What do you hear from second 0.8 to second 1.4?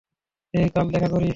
দেখা করি।